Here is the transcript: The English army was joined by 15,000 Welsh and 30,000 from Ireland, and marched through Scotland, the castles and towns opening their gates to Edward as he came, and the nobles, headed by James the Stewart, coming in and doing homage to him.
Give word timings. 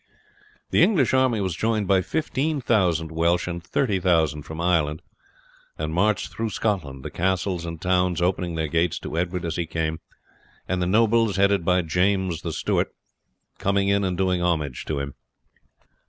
The 0.71 0.81
English 0.81 1.13
army 1.13 1.41
was 1.41 1.55
joined 1.55 1.87
by 1.87 2.01
15,000 2.01 3.11
Welsh 3.11 3.47
and 3.47 3.63
30,000 3.63 4.41
from 4.41 4.59
Ireland, 4.59 5.03
and 5.77 5.93
marched 5.93 6.31
through 6.31 6.49
Scotland, 6.49 7.03
the 7.05 7.11
castles 7.11 7.67
and 7.67 7.79
towns 7.79 8.19
opening 8.19 8.55
their 8.55 8.67
gates 8.67 8.97
to 8.97 9.15
Edward 9.15 9.45
as 9.45 9.57
he 9.57 9.67
came, 9.67 9.99
and 10.67 10.81
the 10.81 10.87
nobles, 10.87 11.35
headed 11.35 11.63
by 11.63 11.83
James 11.83 12.41
the 12.41 12.51
Stewart, 12.51 12.91
coming 13.59 13.89
in 13.89 14.03
and 14.03 14.17
doing 14.17 14.41
homage 14.41 14.85
to 14.85 14.97
him. 14.97 15.13